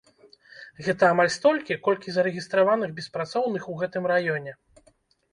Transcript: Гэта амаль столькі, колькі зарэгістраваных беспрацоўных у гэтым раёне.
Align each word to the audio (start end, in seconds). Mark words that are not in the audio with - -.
Гэта 0.85 1.03
амаль 1.13 1.27
столькі, 1.33 1.75
колькі 1.87 2.13
зарэгістраваных 2.15 2.95
беспрацоўных 3.01 3.67
у 3.75 3.77
гэтым 3.83 4.03
раёне. 4.13 4.55